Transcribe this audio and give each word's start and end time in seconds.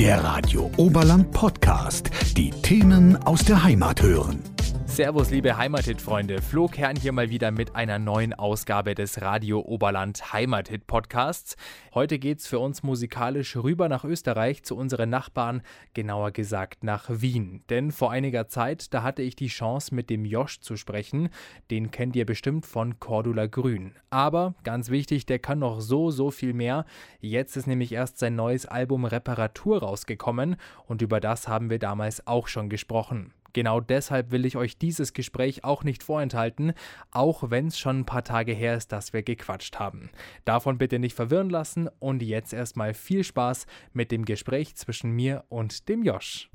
Der 0.00 0.24
Radio 0.24 0.70
Oberland 0.78 1.30
Podcast. 1.30 2.08
Die 2.34 2.50
Themen 2.50 3.18
aus 3.18 3.44
der 3.44 3.62
Heimat 3.62 4.00
hören. 4.00 4.42
Servus, 4.90 5.30
liebe 5.30 5.56
Heimathit-Freunde. 5.56 6.42
Flo 6.42 6.66
Kern 6.66 6.96
hier 6.96 7.12
mal 7.12 7.30
wieder 7.30 7.52
mit 7.52 7.76
einer 7.76 8.00
neuen 8.00 8.34
Ausgabe 8.34 8.96
des 8.96 9.22
Radio 9.22 9.60
Oberland 9.60 10.32
Heimathit-Podcasts. 10.32 11.56
Heute 11.94 12.18
geht's 12.18 12.48
für 12.48 12.58
uns 12.58 12.82
musikalisch 12.82 13.56
rüber 13.56 13.88
nach 13.88 14.04
Österreich 14.04 14.64
zu 14.64 14.76
unseren 14.76 15.08
Nachbarn, 15.08 15.62
genauer 15.94 16.32
gesagt 16.32 16.82
nach 16.82 17.08
Wien. 17.08 17.62
Denn 17.70 17.92
vor 17.92 18.10
einiger 18.10 18.48
Zeit, 18.48 18.92
da 18.92 19.04
hatte 19.04 19.22
ich 19.22 19.36
die 19.36 19.46
Chance, 19.46 19.94
mit 19.94 20.10
dem 20.10 20.24
Josch 20.24 20.58
zu 20.60 20.76
sprechen. 20.76 21.28
Den 21.70 21.92
kennt 21.92 22.16
ihr 22.16 22.26
bestimmt 22.26 22.66
von 22.66 22.98
Cordula 22.98 23.46
Grün. 23.46 23.94
Aber, 24.10 24.54
ganz 24.64 24.90
wichtig, 24.90 25.24
der 25.24 25.38
kann 25.38 25.60
noch 25.60 25.80
so, 25.80 26.10
so 26.10 26.32
viel 26.32 26.52
mehr. 26.52 26.84
Jetzt 27.20 27.56
ist 27.56 27.68
nämlich 27.68 27.92
erst 27.92 28.18
sein 28.18 28.34
neues 28.34 28.66
Album 28.66 29.04
Reparatur 29.04 29.78
rausgekommen 29.78 30.56
und 30.86 31.00
über 31.00 31.20
das 31.20 31.46
haben 31.46 31.70
wir 31.70 31.78
damals 31.78 32.26
auch 32.26 32.48
schon 32.48 32.68
gesprochen. 32.68 33.32
Genau 33.52 33.80
deshalb 33.80 34.30
will 34.30 34.44
ich 34.44 34.56
euch 34.56 34.78
dieses 34.78 35.12
Gespräch 35.12 35.64
auch 35.64 35.84
nicht 35.84 36.02
vorenthalten, 36.02 36.72
auch 37.10 37.50
wenn 37.50 37.68
es 37.68 37.78
schon 37.78 38.00
ein 38.00 38.06
paar 38.06 38.24
Tage 38.24 38.52
her 38.52 38.76
ist, 38.76 38.92
dass 38.92 39.12
wir 39.12 39.22
gequatscht 39.22 39.78
haben. 39.78 40.10
Davon 40.44 40.78
bitte 40.78 40.98
nicht 40.98 41.14
verwirren 41.14 41.50
lassen 41.50 41.88
und 41.98 42.22
jetzt 42.22 42.52
erstmal 42.52 42.94
viel 42.94 43.24
Spaß 43.24 43.66
mit 43.92 44.10
dem 44.10 44.24
Gespräch 44.24 44.76
zwischen 44.76 45.10
mir 45.10 45.44
und 45.48 45.88
dem 45.88 46.02
Josh. 46.02 46.50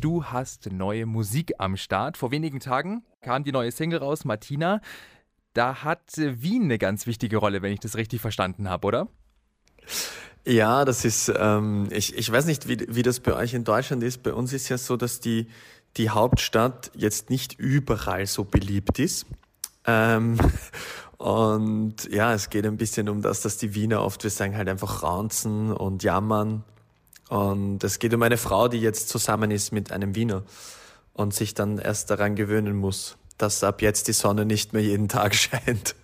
Du 0.00 0.24
hast 0.24 0.70
neue 0.70 1.06
Musik 1.06 1.54
am 1.58 1.76
Start. 1.76 2.16
Vor 2.16 2.30
wenigen 2.30 2.60
Tagen 2.60 3.02
kam 3.22 3.44
die 3.44 3.52
neue 3.52 3.72
Single 3.72 4.00
raus, 4.00 4.24
Martina. 4.24 4.80
Da 5.54 5.82
hat 5.84 6.12
Wien 6.16 6.64
eine 6.64 6.78
ganz 6.78 7.06
wichtige 7.06 7.38
Rolle, 7.38 7.62
wenn 7.62 7.72
ich 7.72 7.80
das 7.80 7.96
richtig 7.96 8.20
verstanden 8.20 8.68
habe, 8.68 8.86
oder? 8.86 9.08
Ja, 10.46 10.84
das 10.84 11.04
ist, 11.04 11.32
ähm, 11.36 11.88
ich, 11.90 12.16
ich 12.16 12.30
weiß 12.30 12.46
nicht, 12.46 12.68
wie, 12.68 12.86
wie 12.88 13.02
das 13.02 13.20
bei 13.20 13.32
euch 13.32 13.54
in 13.54 13.64
Deutschland 13.64 14.02
ist. 14.02 14.22
Bei 14.22 14.32
uns 14.32 14.52
ist 14.52 14.68
ja 14.68 14.78
so, 14.78 14.96
dass 14.96 15.18
die, 15.18 15.48
die 15.96 16.10
Hauptstadt 16.10 16.90
jetzt 16.94 17.30
nicht 17.30 17.58
überall 17.58 18.26
so 18.26 18.44
beliebt 18.44 18.98
ist. 18.98 19.26
Ähm, 19.86 20.38
und 21.18 22.08
ja, 22.10 22.34
es 22.34 22.50
geht 22.50 22.66
ein 22.66 22.76
bisschen 22.76 23.08
um 23.08 23.22
das, 23.22 23.40
dass 23.40 23.58
die 23.58 23.74
Wiener 23.74 24.02
oft, 24.02 24.22
wir 24.22 24.30
sagen 24.30 24.56
halt 24.56 24.68
einfach 24.68 25.02
raunzen 25.02 25.72
und 25.72 26.02
jammern. 26.02 26.64
Und 27.28 27.82
es 27.82 27.98
geht 27.98 28.14
um 28.14 28.22
eine 28.22 28.36
Frau, 28.36 28.68
die 28.68 28.80
jetzt 28.80 29.08
zusammen 29.08 29.50
ist 29.50 29.72
mit 29.72 29.90
einem 29.90 30.14
Wiener 30.14 30.44
und 31.12 31.34
sich 31.34 31.54
dann 31.54 31.78
erst 31.78 32.10
daran 32.10 32.36
gewöhnen 32.36 32.76
muss, 32.76 33.16
dass 33.38 33.64
ab 33.64 33.82
jetzt 33.82 34.06
die 34.08 34.12
Sonne 34.12 34.44
nicht 34.44 34.72
mehr 34.72 34.82
jeden 34.82 35.08
Tag 35.08 35.34
scheint. 35.34 35.96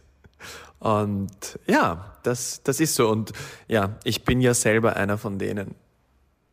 Und 0.79 1.61
ja, 1.67 2.17
das, 2.25 2.63
das 2.65 2.81
ist 2.81 2.97
so. 2.97 3.09
Und 3.09 3.33
ja, 3.69 3.97
ich 4.03 4.25
bin 4.25 4.41
ja 4.41 4.53
selber 4.53 4.97
einer 4.97 5.17
von 5.17 5.39
denen. 5.39 5.77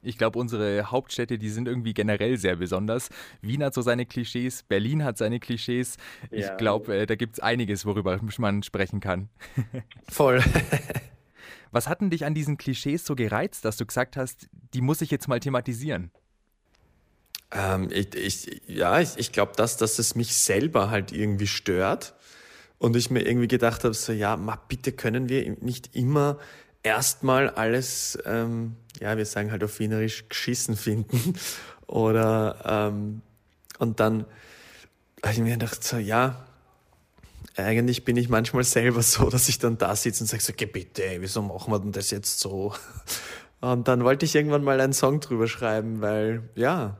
Ich 0.01 0.17
glaube, 0.17 0.39
unsere 0.39 0.91
Hauptstädte, 0.91 1.37
die 1.37 1.49
sind 1.49 1.67
irgendwie 1.67 1.93
generell 1.93 2.37
sehr 2.37 2.55
besonders. 2.55 3.09
Wien 3.41 3.63
hat 3.63 3.73
so 3.73 3.81
seine 3.81 4.05
Klischees, 4.05 4.63
Berlin 4.63 5.03
hat 5.03 5.17
seine 5.17 5.39
Klischees. 5.39 5.97
Ich 6.31 6.45
ja. 6.45 6.55
glaube, 6.55 6.95
äh, 6.95 7.05
da 7.05 7.15
gibt 7.15 7.33
es 7.33 7.39
einiges, 7.39 7.85
worüber 7.85 8.19
man 8.37 8.63
sprechen 8.63 9.01
kann. 9.01 9.29
Voll. 10.09 10.41
Was 11.71 11.87
hat 11.87 12.01
denn 12.01 12.09
dich 12.09 12.25
an 12.25 12.33
diesen 12.33 12.57
Klischees 12.57 13.05
so 13.05 13.15
gereizt, 13.15 13.65
dass 13.65 13.77
du 13.77 13.85
gesagt 13.85 14.15
hast, 14.15 14.47
die 14.73 14.81
muss 14.81 15.01
ich 15.01 15.11
jetzt 15.11 15.27
mal 15.27 15.39
thematisieren? 15.39 16.11
Ähm, 17.51 17.89
ich, 17.91 18.15
ich, 18.15 18.61
ja, 18.67 18.99
ich, 18.99 19.17
ich 19.17 19.31
glaube, 19.31 19.53
dass, 19.55 19.77
dass 19.77 19.99
es 19.99 20.15
mich 20.15 20.33
selber 20.35 20.89
halt 20.89 21.11
irgendwie 21.11 21.47
stört. 21.47 22.15
Und 22.77 22.95
ich 22.95 23.09
mir 23.09 23.27
irgendwie 23.27 23.49
gedacht 23.49 23.83
habe, 23.83 23.93
so, 23.93 24.13
ja, 24.13 24.37
ma, 24.37 24.55
bitte 24.69 24.93
können 24.93 25.27
wir 25.27 25.57
nicht 25.59 25.95
immer 25.97 26.39
erstmal 26.89 27.49
alles, 27.49 28.17
ähm, 28.25 28.75
ja, 28.99 29.15
wir 29.15 29.25
sagen 29.25 29.51
halt 29.51 29.63
auf 29.63 29.79
Wienerisch, 29.79 30.27
geschissen 30.27 30.75
finden. 30.75 31.35
Oder, 31.87 32.91
ähm, 32.91 33.21
und 33.77 33.99
dann 33.99 34.25
habe 35.23 35.33
ich 35.33 35.39
mir 35.39 35.53
gedacht, 35.53 35.83
so, 35.83 35.97
ja, 35.97 36.45
eigentlich 37.55 38.05
bin 38.05 38.17
ich 38.17 38.29
manchmal 38.29 38.63
selber 38.63 39.01
so, 39.03 39.29
dass 39.29 39.49
ich 39.49 39.59
dann 39.59 39.77
da 39.77 39.95
sitze 39.95 40.23
und 40.23 40.27
sage 40.27 40.43
so, 40.43 40.53
bitte, 40.53 41.03
wieso 41.19 41.41
machen 41.41 41.71
wir 41.71 41.79
denn 41.79 41.91
das 41.91 42.11
jetzt 42.11 42.39
so? 42.39 42.73
Und 43.61 43.89
dann 43.89 44.05
wollte 44.05 44.25
ich 44.25 44.35
irgendwann 44.35 44.63
mal 44.63 44.79
einen 44.79 44.93
Song 44.93 45.19
drüber 45.19 45.45
schreiben, 45.45 45.99
weil, 45.99 46.43
ja, 46.55 46.95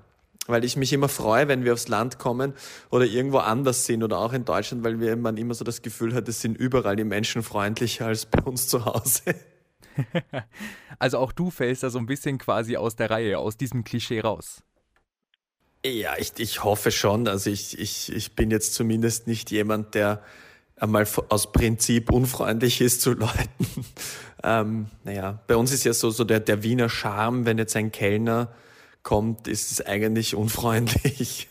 weil 0.47 0.65
ich 0.65 0.75
mich 0.75 0.91
immer 0.91 1.07
freue, 1.07 1.47
wenn 1.47 1.63
wir 1.63 1.71
aufs 1.71 1.87
Land 1.87 2.19
kommen 2.19 2.53
oder 2.89 3.05
irgendwo 3.05 3.37
anders 3.37 3.85
sind 3.85 4.03
oder 4.03 4.17
auch 4.17 4.33
in 4.33 4.43
Deutschland, 4.43 4.83
weil 4.83 5.15
man 5.15 5.37
immer 5.37 5.53
so 5.53 5.63
das 5.63 5.81
Gefühl 5.81 6.13
hat, 6.13 6.27
es 6.27 6.41
sind 6.41 6.57
überall 6.57 6.97
die 6.97 7.05
Menschen 7.05 7.43
freundlicher 7.43 8.07
als 8.07 8.25
bei 8.25 8.41
uns 8.41 8.67
zu 8.67 8.83
Hause. 8.83 9.35
also 10.99 11.17
auch 11.17 11.31
du 11.31 11.49
fällst 11.51 11.83
da 11.83 11.89
so 11.89 11.99
ein 11.99 12.05
bisschen 12.05 12.37
quasi 12.37 12.77
aus 12.77 12.95
der 12.95 13.09
Reihe, 13.09 13.39
aus 13.39 13.57
diesem 13.57 13.83
Klischee 13.83 14.21
raus. 14.21 14.63
Ja, 15.85 16.17
ich, 16.17 16.33
ich 16.37 16.63
hoffe 16.63 16.91
schon. 16.91 17.27
Also 17.27 17.49
ich, 17.49 17.79
ich, 17.79 18.11
ich 18.11 18.35
bin 18.35 18.51
jetzt 18.51 18.73
zumindest 18.73 19.27
nicht 19.27 19.49
jemand, 19.51 19.95
der 19.95 20.21
einmal 20.75 21.07
aus 21.29 21.51
Prinzip 21.51 22.11
unfreundlich 22.11 22.81
ist 22.81 23.01
zu 23.01 23.11
Leuten. 23.13 23.85
ähm, 24.43 24.87
naja, 25.03 25.41
bei 25.47 25.55
uns 25.55 25.71
ist 25.71 25.83
ja 25.83 25.93
so, 25.93 26.09
so 26.09 26.23
der, 26.23 26.39
der 26.39 26.63
Wiener 26.63 26.89
Charme, 26.89 27.45
wenn 27.45 27.57
jetzt 27.57 27.75
ein 27.75 27.91
Kellner 27.91 28.53
kommt, 29.03 29.47
ist 29.47 29.71
es 29.71 29.85
eigentlich 29.85 30.35
unfreundlich. 30.35 31.47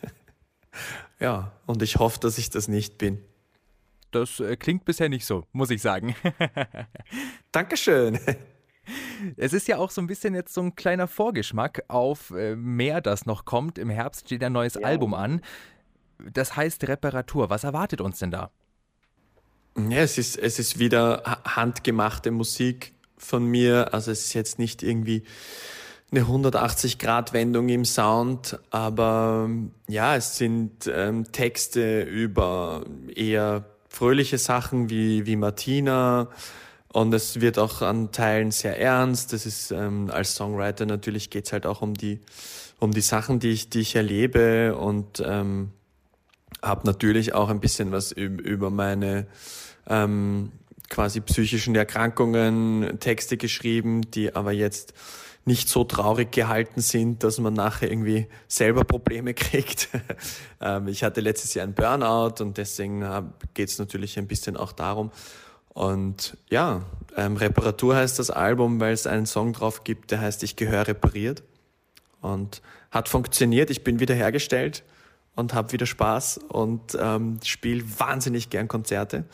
ja, 1.20 1.52
und 1.66 1.82
ich 1.82 1.96
hoffe, 1.96 2.20
dass 2.20 2.38
ich 2.38 2.50
das 2.50 2.68
nicht 2.68 2.98
bin. 2.98 3.22
Das 4.10 4.40
äh, 4.40 4.56
klingt 4.56 4.84
bisher 4.84 5.08
nicht 5.08 5.26
so, 5.26 5.44
muss 5.52 5.70
ich 5.70 5.82
sagen. 5.82 6.14
Dankeschön. 7.52 8.18
Es 9.36 9.52
ist 9.52 9.68
ja 9.68 9.76
auch 9.76 9.90
so 9.90 10.00
ein 10.00 10.06
bisschen 10.06 10.34
jetzt 10.34 10.54
so 10.54 10.62
ein 10.62 10.74
kleiner 10.74 11.08
Vorgeschmack 11.08 11.84
auf 11.88 12.30
äh, 12.30 12.56
mehr, 12.56 13.00
das 13.00 13.26
noch 13.26 13.44
kommt. 13.44 13.78
Im 13.78 13.90
Herbst 13.90 14.26
steht 14.26 14.42
ein 14.42 14.52
neues 14.52 14.74
ja. 14.74 14.82
Album 14.82 15.14
an. 15.14 15.42
Das 16.32 16.56
heißt 16.56 16.88
Reparatur. 16.88 17.50
Was 17.50 17.64
erwartet 17.64 18.00
uns 18.00 18.18
denn 18.18 18.30
da? 18.30 18.50
Ja, 19.76 19.98
es 19.98 20.18
ist, 20.18 20.36
es 20.36 20.58
ist 20.58 20.78
wieder 20.78 21.40
handgemachte 21.44 22.30
Musik 22.30 22.94
von 23.16 23.44
mir. 23.44 23.92
Also 23.92 24.10
es 24.10 24.24
ist 24.24 24.34
jetzt 24.34 24.58
nicht 24.58 24.82
irgendwie 24.82 25.22
eine 26.10 26.22
180-Grad-Wendung 26.22 27.68
im 27.68 27.84
Sound, 27.84 28.58
aber 28.70 29.50
ja, 29.88 30.16
es 30.16 30.36
sind 30.36 30.90
ähm, 30.92 31.30
Texte 31.30 32.02
über 32.02 32.84
eher 33.14 33.66
fröhliche 33.98 34.38
Sachen 34.38 34.90
wie, 34.90 35.26
wie 35.26 35.34
Martina 35.34 36.28
und 36.92 37.12
es 37.12 37.40
wird 37.40 37.58
auch 37.58 37.82
an 37.82 38.12
Teilen 38.12 38.52
sehr 38.52 38.78
ernst. 38.78 39.32
Das 39.32 39.44
ist 39.44 39.72
ähm, 39.72 40.08
als 40.12 40.36
Songwriter 40.36 40.86
natürlich 40.86 41.30
geht's 41.30 41.52
halt 41.52 41.66
auch 41.66 41.82
um 41.82 41.94
die, 41.94 42.20
um 42.78 42.92
die 42.92 43.00
Sachen, 43.00 43.40
die 43.40 43.48
ich, 43.48 43.70
die 43.70 43.80
ich 43.80 43.96
erlebe 43.96 44.76
und 44.76 45.20
ähm, 45.26 45.72
habe 46.62 46.86
natürlich 46.86 47.34
auch 47.34 47.48
ein 47.48 47.58
bisschen 47.58 47.90
was 47.90 48.12
über 48.12 48.70
meine 48.70 49.26
ähm, 49.88 50.52
quasi 50.88 51.20
psychischen 51.20 51.74
Erkrankungen, 51.74 53.00
Texte 53.00 53.36
geschrieben, 53.36 54.08
die 54.12 54.36
aber 54.36 54.52
jetzt 54.52 54.94
nicht 55.48 55.68
so 55.68 55.82
traurig 55.82 56.30
gehalten 56.30 56.80
sind, 56.80 57.24
dass 57.24 57.38
man 57.38 57.54
nachher 57.54 57.90
irgendwie 57.90 58.28
selber 58.46 58.84
Probleme 58.84 59.34
kriegt. 59.34 59.88
Ähm, 60.60 60.86
ich 60.86 61.02
hatte 61.02 61.20
letztes 61.20 61.54
Jahr 61.54 61.64
einen 61.64 61.74
Burnout 61.74 62.42
und 62.42 62.56
deswegen 62.58 63.02
äh, 63.02 63.22
geht 63.54 63.70
es 63.70 63.78
natürlich 63.78 64.18
ein 64.18 64.28
bisschen 64.28 64.56
auch 64.56 64.72
darum. 64.72 65.10
Und 65.70 66.36
ja, 66.50 66.82
ähm, 67.16 67.36
Reparatur 67.36 67.96
heißt 67.96 68.18
das 68.18 68.30
Album, 68.30 68.80
weil 68.80 68.92
es 68.92 69.06
einen 69.06 69.26
Song 69.26 69.52
drauf 69.52 69.84
gibt, 69.84 70.10
der 70.10 70.20
heißt 70.20 70.42
Ich 70.42 70.56
gehöre 70.56 70.86
repariert. 70.86 71.42
Und 72.20 72.62
hat 72.90 73.08
funktioniert, 73.08 73.70
ich 73.70 73.84
bin 73.84 74.00
wiederhergestellt 74.00 74.82
und 75.36 75.54
habe 75.54 75.72
wieder 75.72 75.86
Spaß 75.86 76.38
und 76.48 76.98
ähm, 77.00 77.38
spiele 77.44 77.84
wahnsinnig 77.98 78.50
gern 78.50 78.66
Konzerte. 78.66 79.24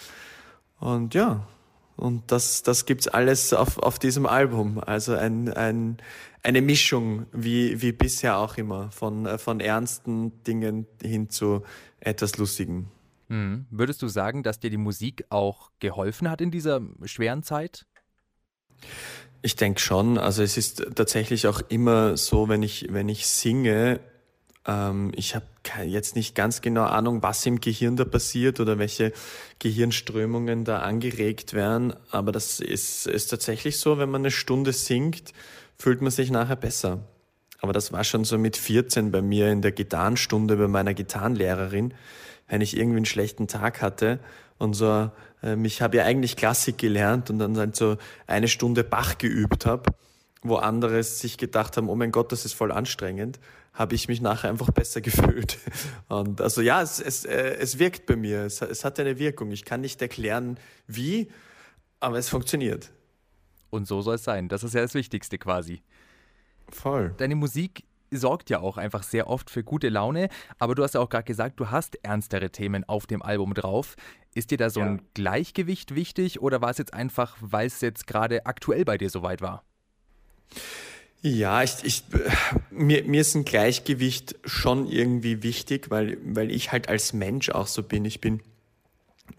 Und 0.79 1.15
ja, 1.15 1.47
und 1.97 2.31
das, 2.31 2.63
das 2.63 2.87
gibt's 2.87 3.09
alles 3.09 3.53
auf, 3.53 3.79
auf 3.79 3.99
diesem 3.99 4.27
Album. 4.27 4.81
Also 4.81 5.15
ein, 5.15 5.53
ein, 5.53 5.99
eine 6.43 6.61
Mischung, 6.61 7.27
wie, 7.33 7.81
wie 7.81 7.93
bisher 7.93 8.39
auch 8.39 8.57
immer, 8.57 8.91
von, 8.91 9.27
äh, 9.27 9.39
von 9.39 9.61
ernsten 9.61 10.43
Dingen 10.45 10.87
hin 11.01 11.31
zu 11.31 11.63
etwas 12.01 12.37
Lustigen. 12.37 12.91
Mhm. 13.29 13.67
Würdest 13.71 14.03
du 14.03 14.09
sagen, 14.09 14.43
dass 14.43 14.61
dir 14.61 14.71
die 14.71 14.77
Musik 14.77 15.25
auch 15.31 15.71
geholfen 15.79 16.31
hat 16.31 16.41
in 16.41 16.51
dieser 16.51 16.81
schweren 17.05 17.43
Zeit? 17.43 17.87
Ich 19.43 19.57
denke 19.57 19.81
schon. 19.81 20.19
Also 20.19 20.43
es 20.43 20.57
ist 20.57 20.85
tatsächlich 20.95 21.47
auch 21.47 21.61
immer 21.69 22.17
so, 22.17 22.49
wenn 22.49 22.63
ich, 22.63 22.89
wenn 22.91 23.09
ich 23.09 23.27
singe, 23.27 24.01
ähm, 24.67 25.13
ich 25.15 25.35
habe 25.35 25.47
jetzt 25.85 26.17
nicht 26.17 26.35
ganz 26.35 26.61
genau 26.61 26.85
Ahnung, 26.85 27.23
was 27.23 27.45
im 27.47 27.61
Gehirn 27.61 27.97
da 27.97 28.05
passiert 28.05 28.61
oder 28.61 28.79
welche 28.79 29.13
Gehirnströmungen 29.59 30.65
da 30.65 30.81
angeregt 30.81 31.53
werden, 31.53 31.95
aber 32.11 32.33
das 32.33 32.61
ist, 32.61 33.07
ist 33.07 33.29
tatsächlich 33.29 33.79
so, 33.79 33.99
wenn 33.99 34.11
man 34.11 34.23
eine 34.23 34.31
Stunde 34.31 34.73
singt, 34.73 35.33
fühlt 35.79 36.01
man 36.01 36.11
sich 36.11 36.31
nachher 36.31 36.57
besser. 36.57 37.01
Aber 37.61 37.73
das 37.73 37.93
war 37.93 38.05
schon 38.05 38.25
so 38.25 38.37
mit 38.39 38.57
14 38.57 39.11
bei 39.11 39.23
mir 39.23 39.51
in 39.51 39.63
der 39.63 39.73
Gitarrenstunde 39.73 40.57
bei 40.57 40.69
meiner 40.69 40.95
Gitarrenlehrerin, 40.95 41.95
wenn 42.49 42.61
ich 42.61 42.77
irgendwie 42.77 42.99
einen 42.99 43.07
schlechten 43.07 43.49
Tag 43.49 43.81
hatte 43.81 44.19
und 44.59 44.75
so, 44.75 45.11
ähm, 45.43 45.65
ich 45.65 45.83
habe 45.83 45.97
ja 45.97 46.05
eigentlich 46.05 46.37
Klassik 46.37 46.79
gelernt 46.79 47.31
und 47.31 47.39
dann 47.39 47.57
halt 47.57 47.75
so 47.75 47.97
eine 48.27 48.49
Stunde 48.49 48.85
Bach 48.85 49.19
geübt 49.19 49.67
habe 49.67 49.91
wo 50.45 50.57
andere 50.57 51.03
sich 51.03 51.39
gedacht 51.39 51.77
haben, 51.77 51.89
oh 51.89 51.97
mein 51.97 52.13
Gott, 52.13 52.31
das 52.31 52.45
ist 52.45 52.53
voll 52.53 52.71
anstrengend, 52.71 53.41
habe 53.75 53.95
ich 53.95 54.09
mich 54.09 54.21
nachher 54.21 54.51
einfach 54.51 54.71
besser 54.71 55.01
gefühlt. 55.03 55.59
Und 56.09 56.41
also 56.41 56.63
ja, 56.63 56.81
es, 56.81 57.01
es, 57.01 57.25
äh, 57.25 57.57
es 57.59 57.79
wirkt 57.79 58.07
bei 58.07 58.17
mir, 58.17 58.45
es, 58.45 58.63
es 58.63 58.85
hat 58.85 58.99
eine 58.99 59.19
Wirkung. 59.19 59.51
Ich 59.51 59.65
kann 59.65 59.81
nicht 59.81 60.01
erklären, 60.01 60.59
wie, 60.87 61.31
aber 62.01 62.19
es 62.19 62.29
funktioniert. 62.29 62.91
Und 63.71 63.87
so 63.87 64.01
soll 64.03 64.15
es 64.15 64.25
sein. 64.25 64.49
Das 64.49 64.63
ist 64.63 64.75
ja 64.75 64.81
das 64.81 64.95
Wichtigste 64.95 65.37
quasi. 65.37 65.83
Voll. 66.69 67.13
Deine 67.19 67.35
Musik 67.35 67.85
sorgt 68.11 68.49
ja 68.49 68.61
auch 68.61 68.77
einfach 68.77 69.03
sehr 69.03 69.29
oft 69.29 69.51
für 69.51 69.65
gute 69.65 69.89
Laune, 69.89 70.29
aber 70.59 70.77
du 70.77 70.85
hast 70.85 70.95
ja 70.95 71.01
auch 71.01 71.09
gerade 71.09 71.25
gesagt, 71.25 71.59
du 71.59 71.71
hast 71.71 71.99
ernstere 72.05 72.51
Themen 72.51 72.85
auf 72.85 73.07
dem 73.07 73.23
Album 73.23 73.55
drauf. 73.55 73.97
Ist 74.35 74.53
dir 74.53 74.59
da 74.59 74.71
so 74.71 74.81
ja. 74.81 74.87
ein 74.87 75.03
Gleichgewicht 75.15 75.97
wichtig 75.97 76.41
oder 76.41 76.61
war 76.61 76.71
es 76.71 76.79
jetzt 76.79 76.95
einfach, 76.95 77.37
weil 77.41 77.67
es 77.67 77.81
jetzt 77.81 78.07
gerade 78.07 78.47
aktuell 78.47 78.85
bei 78.85 78.99
dir 78.99 79.11
soweit 79.11 79.41
war? 79.41 79.65
Ja, 81.27 81.63
ich, 81.63 81.77
ich, 81.85 82.05
mir, 82.71 83.03
mir 83.05 83.23
ist 83.23 83.35
ein 83.35 83.47
Gleichgewicht 83.47 84.35
schon 84.45 84.87
irgendwie 84.87 85.43
wichtig, 85.43 85.91
weil, 85.91 86.19
weil 86.23 86.51
ich 86.51 86.71
halt 86.71 86.91
als 86.91 87.15
Mensch 87.15 87.49
auch 87.49 87.67
so 87.67 87.83
bin. 87.83 88.05
Ich 88.05 88.21
bin 88.21 88.43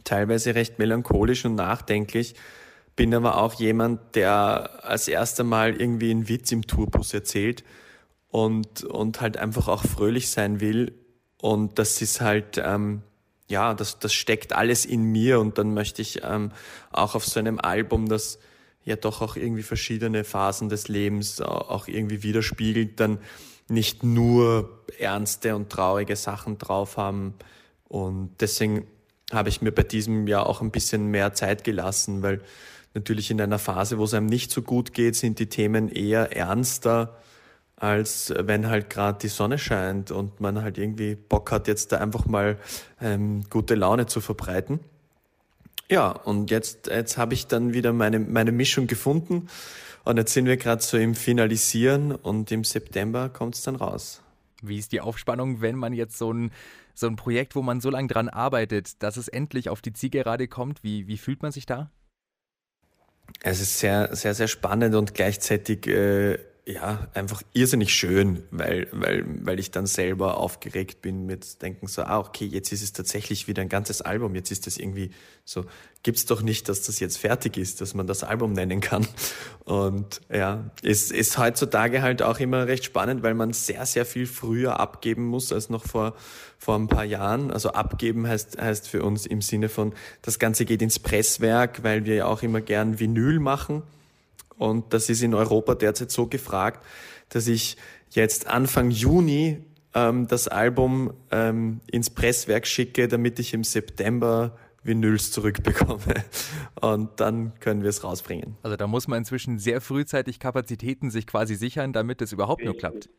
teilweise 0.04 0.56
recht 0.56 0.80
melancholisch 0.80 1.46
und 1.46 1.54
nachdenklich, 1.54 2.34
bin 2.96 3.14
aber 3.14 3.38
auch 3.38 3.54
jemand, 3.54 4.16
der 4.16 4.84
als 4.84 5.08
erster 5.08 5.44
Mal 5.44 5.80
irgendwie 5.80 6.10
einen 6.10 6.28
Witz 6.28 6.52
im 6.52 6.66
Tourbus 6.66 7.14
erzählt 7.14 7.64
und, 8.30 8.84
und 8.84 9.22
halt 9.22 9.38
einfach 9.38 9.68
auch 9.68 9.84
fröhlich 9.84 10.32
sein 10.32 10.62
will. 10.62 10.92
Und 11.40 11.78
das 11.78 12.02
ist 12.02 12.20
halt, 12.20 12.58
ähm, 12.58 13.04
ja, 13.48 13.76
das, 13.76 14.00
das 14.00 14.12
steckt 14.12 14.54
alles 14.54 14.86
in 14.86 15.04
mir 15.04 15.40
und 15.40 15.60
dann 15.60 15.76
möchte 15.76 16.02
ich 16.02 16.24
ähm, 16.24 16.52
auch 16.92 17.14
auf 17.14 17.26
so 17.26 17.40
einem 17.40 17.60
Album, 17.60 18.10
das 18.10 18.40
ja 18.86 18.96
doch 18.96 19.22
auch 19.22 19.36
irgendwie 19.36 19.64
verschiedene 19.64 20.24
Phasen 20.24 20.70
des 20.70 20.88
Lebens 20.88 21.42
auch 21.42 21.88
irgendwie 21.88 22.24
widerspiegelt, 22.24 23.00
dann 23.00 23.20
nicht 23.68 24.04
nur 24.04 24.84
ernste 25.00 25.56
und 25.56 25.70
traurige 25.72 26.16
Sachen 26.16 26.58
drauf 26.60 26.98
haben. 26.98 27.34
Und 27.88 28.30
deswegen 28.40 28.88
habe 29.34 29.50
ich 29.50 29.62
mir 29.62 29.72
bei 29.72 29.84
diesem 29.84 30.28
Jahr 30.28 30.46
auch 30.46 30.62
ein 30.62 30.72
bisschen 30.72 31.08
mehr 31.08 31.34
Zeit 31.34 31.64
gelassen, 31.64 32.22
weil 32.22 32.42
natürlich 32.94 33.32
in 33.32 33.42
einer 33.42 33.60
Phase, 33.60 33.98
wo 33.98 34.04
es 34.04 34.14
einem 34.14 34.28
nicht 34.28 34.52
so 34.52 34.62
gut 34.62 34.94
geht, 34.94 35.16
sind 35.16 35.40
die 35.40 35.50
Themen 35.50 35.90
eher 35.90 36.36
ernster, 36.36 37.18
als 37.76 38.34
wenn 38.38 38.68
halt 38.68 38.90
gerade 38.90 39.18
die 39.20 39.28
Sonne 39.28 39.58
scheint 39.58 40.12
und 40.12 40.40
man 40.40 40.62
halt 40.62 40.78
irgendwie 40.78 41.16
Bock 41.16 41.52
hat, 41.52 41.68
jetzt 41.68 41.92
da 41.92 41.98
einfach 41.98 42.26
mal 42.26 42.58
ähm, 43.02 43.44
gute 43.50 43.76
Laune 43.76 44.06
zu 44.06 44.22
verbreiten. 44.22 44.80
Ja, 45.90 46.10
und 46.10 46.50
jetzt, 46.50 46.88
jetzt 46.88 47.18
habe 47.18 47.34
ich 47.34 47.48
dann 47.48 47.74
wieder 47.74 47.94
meine, 47.94 48.20
meine 48.20 48.52
Mischung 48.52 48.88
gefunden 48.88 49.48
und 50.04 50.18
jetzt 50.18 50.34
sind 50.34 50.46
wir 50.46 50.58
gerade 50.58 50.82
so 50.82 50.98
im 50.98 51.14
Finalisieren 51.14 52.12
und 52.12 52.52
im 52.52 52.64
September 52.64 53.30
kommt 53.30 53.56
es 53.56 53.62
dann 53.62 53.76
raus. 53.76 54.22
Wie 54.62 54.80
ist 54.80 54.92
die 54.92 55.02
Aufspannung, 55.02 55.62
wenn 55.62 55.76
man 55.76 55.94
jetzt 55.94 56.18
so 56.18 56.32
ein, 56.32 56.52
so 56.96 57.08
ein 57.08 57.16
Projekt, 57.18 57.56
wo 57.56 57.62
man 57.62 57.82
so 57.82 57.90
lange 57.90 58.08
dran 58.08 58.30
arbeitet, 58.30 59.04
dass 59.04 59.18
es 59.18 59.28
endlich 59.28 59.70
auf 59.70 59.82
die 59.82 59.94
Zielgerade 59.94 60.48
kommt? 60.48 60.84
Wie, 60.84 61.08
wie 61.08 61.18
fühlt 61.18 61.44
man 61.44 61.52
sich 61.52 61.66
da? 61.66 61.92
Es 63.42 63.60
ist 63.60 63.80
sehr, 63.80 64.16
sehr, 64.16 64.34
sehr 64.34 64.48
spannend 64.48 64.96
und 64.96 65.14
gleichzeitig 65.14 65.88
äh, 65.88 66.40
ja, 66.68 67.08
einfach 67.14 67.44
irrsinnig 67.54 67.94
schön, 67.94 68.42
weil, 68.50 68.88
weil, 68.92 69.24
weil 69.46 69.60
ich 69.60 69.70
dann 69.70 69.86
selber 69.86 70.38
aufgeregt 70.38 71.00
bin 71.04 71.28
mit 71.28 71.62
denken 71.62 71.86
so, 71.86 72.02
ah, 72.02 72.18
okay, 72.18 72.46
jetzt 72.46 72.72
ist 72.72 72.82
es 72.82 72.92
tatsächlich 72.92 73.48
wieder 73.48 73.62
ein 73.62 73.70
ganzes 73.70 74.02
Album, 74.02 74.34
jetzt 74.34 74.50
ist 74.50 74.66
das 74.66 74.78
irgendwie 74.78 75.12
so, 75.44 75.66
gibt's 76.02 76.26
doch 76.26 76.42
nicht, 76.42 76.68
dass 76.68 76.82
das 76.82 77.00
jetzt 77.00 77.20
fertig 77.20 77.58
ist, 77.58 77.82
dass 77.82 77.94
man 77.94 78.08
das 78.08 78.24
Album 78.24 78.54
nennen 78.54 78.82
kann. 78.82 79.08
Und 79.64 80.22
ja, 80.34 80.72
es 80.82 81.12
ist 81.12 81.38
heutzutage 81.38 82.02
halt 82.02 82.24
auch 82.24 82.40
immer 82.40 82.66
recht 82.66 82.86
spannend, 82.86 83.22
weil 83.22 83.36
man 83.36 83.54
sehr, 83.54 83.86
sehr 83.86 84.06
viel 84.06 84.26
früher 84.26 84.80
abgeben 84.80 85.28
muss 85.28 85.54
als 85.54 85.70
noch 85.70 85.86
vor, 85.86 86.16
vor 86.58 86.76
ein 86.78 86.88
paar 86.88 87.06
Jahren. 87.06 87.52
Also 87.52 87.70
abgeben 87.74 88.28
heißt, 88.28 88.60
heißt 88.60 88.88
für 88.88 89.04
uns 89.04 89.28
im 89.28 89.42
Sinne 89.42 89.70
von, 89.70 89.94
das 90.24 90.40
Ganze 90.40 90.66
geht 90.66 90.82
ins 90.82 90.98
Presswerk, 90.98 91.84
weil 91.84 92.06
wir 92.06 92.16
ja 92.16 92.26
auch 92.26 92.42
immer 92.42 92.62
gern 92.62 93.00
Vinyl 93.00 93.40
machen 93.40 93.84
und 94.58 94.94
das 94.94 95.10
ist 95.10 95.22
in 95.22 95.34
Europa 95.34 95.76
derzeit 95.76 96.12
so 96.12 96.28
gefragt, 96.28 96.86
dass 97.30 97.48
ich 97.48 97.78
jetzt 98.12 98.48
Anfang 98.48 98.92
Juni 98.92 99.64
ähm, 99.94 100.28
das 100.28 100.48
Album 100.48 101.14
ähm, 101.32 101.82
ins 101.92 102.10
Presswerk 102.10 102.68
schicke, 102.68 103.08
damit 103.08 103.40
ich 103.40 103.54
im 103.54 103.64
September 103.64 104.58
Vinyls 104.84 105.32
zurückbekomme. 105.32 106.24
Und 106.82 107.20
dann 107.20 107.60
können 107.60 107.82
wir 107.82 107.90
es 107.90 108.04
rausbringen. 108.04 108.56
Also 108.62 108.78
da 108.78 108.86
muss 108.88 109.08
man 109.08 109.20
inzwischen 109.20 109.58
sehr 109.58 109.82
frühzeitig 109.82 110.40
Kapazitäten 110.40 111.10
sich 111.10 111.26
quasi 111.26 111.56
sichern, 111.56 111.92
damit 111.92 112.22
es 112.22 112.32
überhaupt 112.32 112.64
nur 112.64 112.78
klappt. 112.78 113.10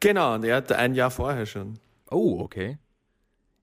Genau, 0.00 0.38
der 0.38 0.56
hat 0.56 0.72
ein 0.72 0.94
Jahr 0.94 1.10
vorher 1.10 1.46
schon. 1.46 1.78
Oh, 2.10 2.38
okay. 2.40 2.78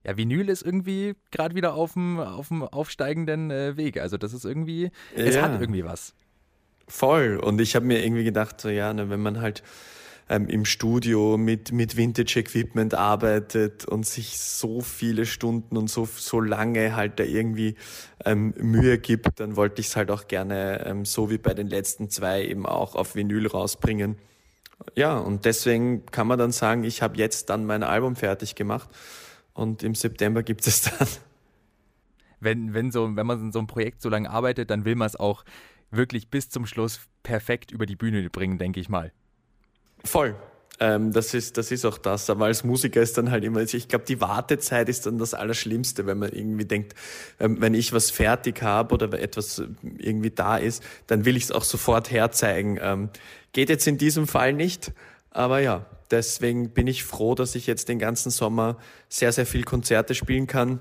Ja, 0.04 0.18
Vinyl 0.18 0.50
ist 0.50 0.62
irgendwie 0.62 1.14
gerade 1.30 1.54
wieder 1.54 1.74
auf 1.74 1.94
dem, 1.94 2.18
auf 2.20 2.48
dem 2.48 2.62
aufsteigenden 2.62 3.50
äh, 3.50 3.76
Weg. 3.78 3.98
Also 3.98 4.18
das 4.18 4.34
ist 4.34 4.44
irgendwie, 4.44 4.90
es 5.16 5.40
hat 5.40 5.58
irgendwie 5.58 5.84
was. 5.84 6.14
Voll. 6.86 7.36
Und 7.36 7.60
ich 7.60 7.76
habe 7.76 7.86
mir 7.86 8.04
irgendwie 8.04 8.24
gedacht, 8.24 8.60
so 8.60 8.68
ja, 8.68 8.92
ne, 8.92 9.10
wenn 9.10 9.20
man 9.20 9.40
halt 9.40 9.62
ähm, 10.28 10.48
im 10.48 10.64
Studio 10.64 11.36
mit, 11.36 11.72
mit 11.72 11.96
Vintage-Equipment 11.96 12.94
arbeitet 12.94 13.84
und 13.84 14.06
sich 14.06 14.38
so 14.38 14.80
viele 14.80 15.26
Stunden 15.26 15.76
und 15.76 15.90
so, 15.90 16.06
so 16.06 16.40
lange 16.40 16.96
halt 16.96 17.20
da 17.20 17.24
irgendwie 17.24 17.76
ähm, 18.24 18.54
Mühe 18.58 18.98
gibt, 18.98 19.40
dann 19.40 19.56
wollte 19.56 19.80
ich 19.80 19.88
es 19.88 19.96
halt 19.96 20.10
auch 20.10 20.26
gerne, 20.26 20.84
ähm, 20.86 21.04
so 21.04 21.30
wie 21.30 21.38
bei 21.38 21.54
den 21.54 21.66
letzten 21.66 22.08
zwei, 22.08 22.44
eben 22.44 22.64
auch 22.66 22.94
auf 22.94 23.14
Vinyl 23.14 23.46
rausbringen. 23.46 24.16
Ja, 24.96 25.18
und 25.18 25.44
deswegen 25.44 26.06
kann 26.06 26.26
man 26.26 26.38
dann 26.38 26.52
sagen, 26.52 26.84
ich 26.84 27.02
habe 27.02 27.16
jetzt 27.16 27.50
dann 27.50 27.66
mein 27.66 27.82
Album 27.82 28.16
fertig 28.16 28.54
gemacht 28.54 28.88
und 29.52 29.82
im 29.82 29.94
September 29.94 30.42
gibt 30.42 30.66
es 30.66 30.82
dann. 30.98 31.08
Wenn, 32.40 32.74
wenn, 32.74 32.90
so, 32.90 33.16
wenn 33.16 33.26
man 33.26 33.40
in 33.40 33.52
so 33.52 33.58
einem 33.58 33.68
Projekt 33.68 34.02
so 34.02 34.10
lange 34.10 34.28
arbeitet, 34.28 34.68
dann 34.70 34.84
will 34.84 34.96
man 34.96 35.06
es 35.06 35.16
auch 35.16 35.44
wirklich 35.90 36.28
bis 36.28 36.50
zum 36.50 36.66
Schluss 36.66 37.00
perfekt 37.22 37.70
über 37.70 37.86
die 37.86 37.96
Bühne 37.96 38.28
bringen, 38.30 38.58
denke 38.58 38.80
ich 38.80 38.88
mal. 38.88 39.12
Voll. 40.04 40.36
Ähm, 40.80 41.12
das, 41.12 41.34
ist, 41.34 41.56
das 41.56 41.70
ist 41.70 41.84
auch 41.84 41.98
das. 41.98 42.28
Aber 42.30 42.46
als 42.46 42.64
Musiker 42.64 43.00
ist 43.00 43.16
dann 43.16 43.30
halt 43.30 43.44
immer, 43.44 43.60
ich 43.60 43.88
glaube, 43.88 44.04
die 44.04 44.20
Wartezeit 44.20 44.88
ist 44.88 45.06
dann 45.06 45.18
das 45.18 45.34
Allerschlimmste, 45.34 46.06
wenn 46.06 46.18
man 46.18 46.32
irgendwie 46.32 46.64
denkt, 46.64 46.94
ähm, 47.38 47.60
wenn 47.60 47.74
ich 47.74 47.92
was 47.92 48.10
fertig 48.10 48.62
habe 48.62 48.94
oder 48.94 49.12
etwas 49.20 49.62
irgendwie 49.98 50.30
da 50.30 50.56
ist, 50.56 50.82
dann 51.06 51.24
will 51.24 51.36
ich 51.36 51.44
es 51.44 51.52
auch 51.52 51.64
sofort 51.64 52.10
herzeigen. 52.10 52.78
Ähm, 52.80 53.10
geht 53.52 53.68
jetzt 53.68 53.86
in 53.86 53.98
diesem 53.98 54.26
Fall 54.26 54.52
nicht, 54.52 54.92
aber 55.30 55.60
ja, 55.60 55.86
deswegen 56.10 56.70
bin 56.70 56.86
ich 56.86 57.04
froh, 57.04 57.34
dass 57.34 57.54
ich 57.54 57.66
jetzt 57.66 57.88
den 57.88 57.98
ganzen 57.98 58.30
Sommer 58.30 58.76
sehr, 59.08 59.32
sehr 59.32 59.46
viel 59.46 59.64
Konzerte 59.64 60.14
spielen 60.14 60.46
kann. 60.46 60.80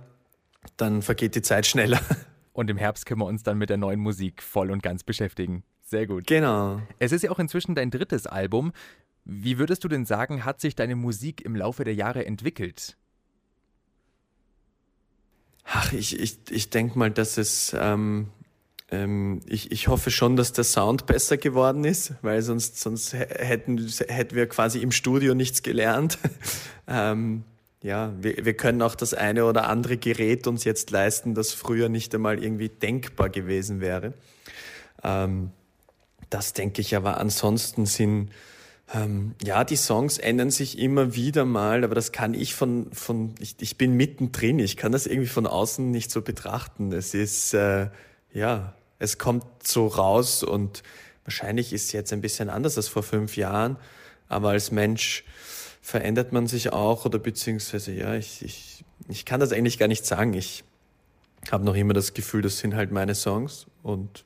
Dann 0.78 1.02
vergeht 1.02 1.36
die 1.36 1.42
Zeit 1.42 1.68
schneller. 1.68 2.00
Und 2.54 2.70
im 2.70 2.78
Herbst 2.78 3.06
können 3.06 3.20
wir 3.20 3.26
uns 3.26 3.44
dann 3.44 3.58
mit 3.58 3.70
der 3.70 3.78
neuen 3.78 4.00
Musik 4.00 4.42
voll 4.42 4.72
und 4.72 4.84
ganz 4.84 5.04
beschäftigen. 5.04 5.64
Sehr 5.82 6.08
gut. 6.08 6.28
Genau. 6.28 6.82
Es 7.00 7.12
ist 7.12 7.24
ja 7.24 7.32
auch 7.32 7.40
inzwischen 7.40 7.76
dein 7.76 7.92
drittes 7.92 8.28
Album. 8.28 8.72
Wie 9.26 9.58
würdest 9.58 9.84
du 9.84 9.88
denn 9.88 10.06
sagen, 10.06 10.46
hat 10.46 10.62
sich 10.62 10.76
deine 10.76 10.96
Musik 10.96 11.42
im 11.42 11.56
Laufe 11.56 11.84
der 11.84 11.96
Jahre 11.96 12.26
entwickelt? 12.26 12.98
Ach, 15.66 15.94
ich, 15.94 16.20
ich, 16.20 16.38
ich 16.50 16.70
denke 16.70 17.00
mal, 17.00 17.10
dass 17.10 17.38
es, 17.38 17.76
ähm, 17.80 18.30
ähm, 18.92 19.42
ich, 19.48 19.72
ich 19.72 19.88
hoffe 19.88 20.12
schon, 20.12 20.36
dass 20.36 20.52
der 20.52 20.66
Sound 20.66 21.06
besser 21.06 21.38
geworden 21.38 21.86
ist, 21.86 22.14
weil 22.22 22.42
sonst, 22.42 22.80
sonst 22.80 23.14
hätten, 23.14 23.78
hätten 24.08 24.36
wir 24.36 24.48
quasi 24.48 24.80
im 24.80 24.92
Studio 24.92 25.34
nichts 25.34 25.64
gelernt. 25.64 26.20
ähm, 26.88 27.46
ja, 27.84 28.14
wir, 28.18 28.46
wir 28.46 28.54
können 28.56 28.82
auch 28.82 28.96
das 28.96 29.14
eine 29.14 29.46
oder 29.46 29.68
andere 29.68 29.98
Gerät 29.98 30.48
uns 30.48 30.64
jetzt 30.64 30.90
leisten, 30.90 31.36
das 31.36 31.52
früher 31.52 31.90
nicht 31.90 32.16
einmal 32.16 32.42
irgendwie 32.42 32.70
denkbar 32.70 33.30
gewesen 33.30 33.82
wäre. 33.82 34.14
Ähm, 35.04 35.52
das 36.30 36.54
denke 36.54 36.80
ich 36.80 36.96
aber 36.96 37.18
ansonsten 37.18 37.86
sind, 37.86 38.32
ähm, 38.94 39.36
ja, 39.44 39.66
die 39.66 39.76
Songs 39.76 40.18
ändern 40.18 40.50
sich 40.50 40.80
immer 40.80 41.14
wieder 41.14 41.44
mal, 41.44 41.84
aber 41.84 41.94
das 41.94 42.14
kann 42.14 42.34
ich 42.34 42.56
von, 42.56 42.90
von 42.94 43.36
ich, 43.40 43.58
ich 43.60 43.78
bin 43.78 43.96
mittendrin, 43.96 44.60
ich 44.60 44.78
kann 44.78 44.94
das 44.94 45.06
irgendwie 45.06 45.28
von 45.28 45.46
außen 45.46 45.92
nicht 45.92 46.10
so 46.10 46.22
betrachten. 46.22 46.94
Es 46.94 47.14
ist, 47.14 47.54
äh, 47.54 47.90
ja, 48.32 48.76
es 48.98 49.18
kommt 49.18 49.46
so 49.68 49.88
raus 49.88 50.42
und 50.44 50.84
wahrscheinlich 51.26 51.74
ist 51.74 51.88
es 51.88 51.92
jetzt 51.92 52.14
ein 52.14 52.22
bisschen 52.22 52.50
anders 52.50 52.78
als 52.78 52.88
vor 52.88 53.04
fünf 53.04 53.36
Jahren, 53.36 53.76
aber 54.30 54.52
als 54.52 54.72
Mensch 54.72 55.26
verändert 55.84 56.32
man 56.32 56.48
sich 56.48 56.72
auch 56.72 57.06
oder 57.06 57.20
beziehungsweise, 57.20 57.92
ja, 57.92 58.16
ich, 58.16 58.42
ich, 58.42 58.86
ich 59.10 59.26
kann 59.26 59.42
das 59.42 59.52
eigentlich 59.52 59.78
gar 59.78 59.90
nicht 59.90 60.06
sagen. 60.06 60.34
Ich 60.34 60.64
habe 61.52 61.66
noch 61.66 61.76
immer 61.76 61.94
das 61.94 62.14
Gefühl, 62.14 62.42
das 62.42 62.58
sind 62.58 62.74
halt 62.74 62.92
meine 62.92 63.14
Songs 63.14 63.68
und 63.84 64.24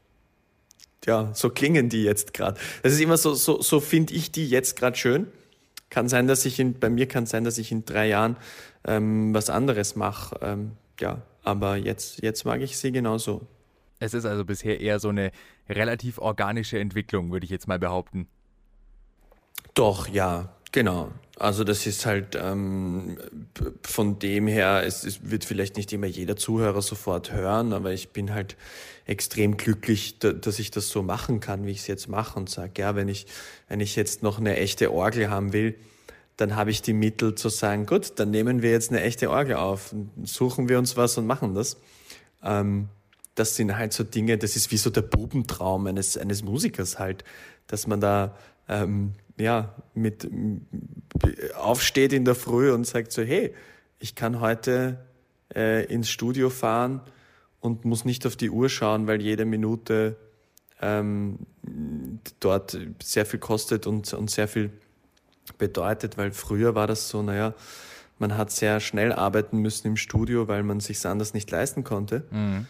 ja, 1.06 1.34
so 1.34 1.50
klingen 1.50 1.90
die 1.90 2.04
jetzt 2.04 2.36
gerade. 2.36 2.60
Das 2.84 2.94
ist 2.94 3.02
immer 3.02 3.18
so, 3.18 3.34
so, 3.34 3.60
so 3.62 3.80
finde 3.80 4.14
ich 4.14 4.32
die 4.32 4.48
jetzt 4.48 4.76
gerade 4.78 4.96
schön. 4.96 5.28
Kann 5.90 6.08
sein, 6.08 6.28
dass 6.28 6.46
ich 6.46 6.60
in, 6.60 6.80
bei 6.80 6.90
mir 6.90 7.08
kann 7.08 7.26
sein, 7.26 7.44
dass 7.44 7.58
ich 7.58 7.72
in 7.72 7.86
drei 7.86 8.08
Jahren 8.08 8.38
ähm, 8.86 9.34
was 9.34 9.50
anderes 9.50 9.96
mache. 9.96 10.38
Ähm, 10.42 10.74
ja, 11.00 11.24
aber 11.44 11.78
jetzt, 11.78 12.22
jetzt 12.22 12.46
mag 12.46 12.62
ich 12.62 12.78
sie 12.78 12.92
genauso. 12.92 13.48
Es 14.00 14.14
ist 14.14 14.26
also 14.26 14.46
bisher 14.46 14.80
eher 14.80 15.00
so 15.00 15.10
eine 15.10 15.32
relativ 15.68 16.20
organische 16.20 16.78
Entwicklung, 16.78 17.32
würde 17.32 17.46
ich 17.46 17.50
jetzt 17.50 17.68
mal 17.68 17.80
behaupten. 17.80 18.28
Doch, 19.74 20.08
ja, 20.08 20.56
genau. 20.72 21.12
Also 21.40 21.64
das 21.64 21.86
ist 21.86 22.08
halt 22.08 22.36
ähm, 22.40 23.20
von 23.84 24.18
dem 24.18 24.48
her, 24.48 24.82
es, 24.84 25.04
es, 25.04 25.30
wird 25.30 25.46
vielleicht 25.46 25.78
nicht 25.78 25.94
immer 25.94 26.08
jeder 26.08 26.36
Zuhörer 26.36 26.82
sofort 26.82 27.32
hören, 27.32 27.74
aber 27.74 27.94
ich 27.94 28.10
bin 28.10 28.34
halt 28.34 28.58
extrem 29.06 29.56
glücklich, 29.56 30.18
da, 30.18 30.34
dass 30.34 30.58
ich 30.58 30.72
das 30.72 30.90
so 30.90 31.04
machen 31.04 31.40
kann, 31.40 31.66
wie 31.68 31.72
ich 31.72 31.80
es 31.80 31.88
jetzt 31.88 32.08
mache 32.08 32.40
und 32.40 32.50
sage, 32.50 32.82
ja, 32.82 32.96
wenn 32.96 33.08
ich, 33.08 33.28
wenn 33.68 33.82
ich 33.82 33.96
jetzt 33.96 34.24
noch 34.24 34.40
eine 34.40 34.58
echte 34.58 34.92
Orgel 34.92 35.30
haben 35.30 35.54
will, 35.54 35.76
dann 36.38 36.56
habe 36.56 36.72
ich 36.72 36.82
die 36.82 36.94
Mittel 36.94 37.36
zu 37.36 37.50
sagen, 37.50 37.86
gut, 37.86 38.14
dann 38.16 38.32
nehmen 38.32 38.64
wir 38.64 38.72
jetzt 38.72 38.90
eine 38.90 39.02
echte 39.02 39.30
Orgel 39.30 39.58
auf, 39.58 39.94
suchen 40.24 40.70
wir 40.70 40.80
uns 40.80 40.98
was 40.98 41.20
und 41.20 41.28
machen 41.28 41.54
das. 41.54 41.78
Ähm, 42.44 42.90
das 43.36 43.56
sind 43.56 43.78
halt 43.78 43.94
so 43.94 44.04
Dinge, 44.04 44.40
das 44.40 44.56
ist 44.56 44.72
wie 44.72 44.78
so 44.78 44.90
der 44.90 45.04
Bubentraum 45.04 45.86
eines, 45.86 46.18
eines 46.18 46.44
Musikers 46.44 46.98
halt, 46.98 47.24
dass 47.68 47.86
man 47.86 48.02
da 48.02 48.36
ähm, 48.68 49.14
ja, 49.40 49.76
mit 49.94 50.30
aufsteht 51.56 52.14
in 52.14 52.26
der 52.26 52.36
Früh 52.36 52.72
und 52.72 52.86
sagt 52.86 53.12
so, 53.12 53.22
hey, 53.22 53.54
ich 54.00 54.16
kann 54.16 54.40
heute 54.40 55.00
äh, 55.56 55.86
ins 55.86 56.10
Studio 56.10 56.50
fahren 56.50 57.02
und 57.60 57.86
muss 57.86 58.06
nicht 58.06 58.26
auf 58.26 58.36
die 58.36 58.50
Uhr 58.50 58.70
schauen, 58.70 59.08
weil 59.08 59.22
jede 59.22 59.46
Minute 59.46 60.18
ähm, 60.82 61.40
dort 62.40 62.78
sehr 63.02 63.26
viel 63.26 63.40
kostet 63.40 63.88
und, 63.88 64.14
und 64.14 64.30
sehr 64.30 64.48
viel 64.48 64.72
bedeutet, 65.58 66.18
weil 66.18 66.32
früher 66.32 66.76
war 66.76 66.88
das 66.88 67.10
so, 67.10 67.22
naja, 67.22 67.54
man 68.20 68.38
hat 68.38 68.52
sehr 68.52 68.80
schnell 68.80 69.14
arbeiten 69.14 69.60
müssen 69.60 69.88
im 69.88 69.98
Studio, 69.98 70.48
weil 70.48 70.64
man 70.64 70.80
sich 70.80 71.06
anders 71.06 71.34
nicht 71.34 71.50
leisten 71.52 71.84
konnte. 71.84 72.24
Mhm. 72.32 72.68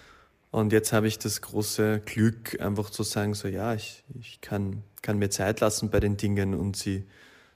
Und 0.51 0.71
jetzt 0.73 0.93
habe 0.93 1.07
ich 1.07 1.19
das 1.19 1.41
große 1.41 2.01
Glück, 2.05 2.59
einfach 2.61 2.89
zu 2.89 3.03
sagen, 3.03 3.33
so 3.33 3.47
ja, 3.47 3.73
ich, 3.73 4.03
ich 4.19 4.41
kann, 4.41 4.83
kann 5.07 5.19
mir 5.19 5.29
Zeit 5.29 5.61
lassen 5.61 5.89
bei 5.89 6.01
den 6.01 6.17
Dingen 6.17 6.53
und 6.53 6.75
sie 6.75 7.07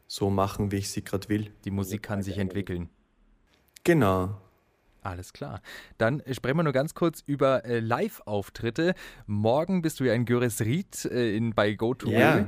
so 0.07 0.29
machen, 0.29 0.71
wie 0.71 0.77
ich 0.77 0.89
sie 0.89 1.03
gerade 1.03 1.27
will. 1.27 1.51
Die 1.65 1.71
Musik 1.71 2.01
kann 2.01 2.23
sich 2.23 2.37
entwickeln. 2.37 2.87
Genau. 3.83 4.37
Alles 5.01 5.33
klar. 5.33 5.61
Dann 5.97 6.23
sprechen 6.31 6.55
wir 6.55 6.63
nur 6.63 6.71
ganz 6.71 6.93
kurz 6.93 7.21
über 7.25 7.65
äh, 7.65 7.81
Live-Auftritte. 7.81 8.93
Morgen 9.25 9.81
bist 9.81 9.99
du 9.99 10.05
ja 10.05 10.13
in 10.13 10.23
Göresried 10.23 11.03
äh, 11.03 11.35
in, 11.35 11.53
bei 11.53 11.73
Go 11.73 11.93
to 11.93 12.07
yeah. 12.07 12.47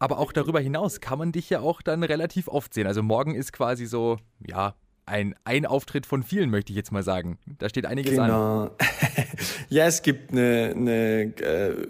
Aber 0.00 0.18
auch 0.18 0.32
darüber 0.32 0.58
hinaus 0.58 1.00
kann 1.00 1.20
man 1.20 1.30
dich 1.30 1.48
ja 1.48 1.60
auch 1.60 1.80
dann 1.80 2.02
relativ 2.02 2.48
oft 2.48 2.74
sehen. 2.74 2.88
Also 2.88 3.04
morgen 3.04 3.32
ist 3.32 3.52
quasi 3.52 3.86
so, 3.86 4.18
ja, 4.44 4.74
ein, 5.04 5.36
ein 5.44 5.66
Auftritt 5.66 6.04
von 6.04 6.24
vielen, 6.24 6.50
möchte 6.50 6.72
ich 6.72 6.76
jetzt 6.76 6.90
mal 6.90 7.04
sagen. 7.04 7.38
Da 7.58 7.68
steht 7.68 7.86
einiges 7.86 8.10
genau. 8.10 8.62
an. 8.64 8.70
ja, 9.68 9.86
es 9.86 10.02
gibt 10.02 10.32
eine, 10.32 10.72
eine 10.74 11.22
äh, 11.40 11.86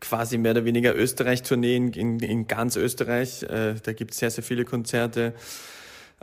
quasi 0.00 0.38
mehr 0.38 0.52
oder 0.52 0.64
weniger 0.64 0.94
Österreich-Tournee 0.94 1.76
in, 1.76 1.92
in, 1.92 2.20
in, 2.20 2.46
ganz 2.46 2.76
Österreich. 2.76 3.42
Äh, 3.42 3.74
da 3.82 3.92
gibt 3.92 4.12
es 4.12 4.18
sehr, 4.18 4.30
sehr 4.30 4.44
viele 4.44 4.64
Konzerte. 4.64 5.34